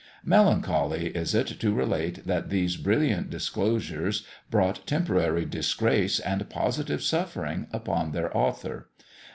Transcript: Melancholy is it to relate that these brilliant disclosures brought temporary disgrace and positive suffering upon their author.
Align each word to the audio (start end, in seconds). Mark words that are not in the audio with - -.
Melancholy 0.25 1.09
is 1.09 1.35
it 1.35 1.45
to 1.59 1.75
relate 1.75 2.25
that 2.25 2.49
these 2.49 2.75
brilliant 2.75 3.29
disclosures 3.29 4.25
brought 4.49 4.87
temporary 4.87 5.45
disgrace 5.45 6.19
and 6.19 6.49
positive 6.49 7.03
suffering 7.03 7.67
upon 7.71 8.11
their 8.11 8.35
author. 8.35 8.89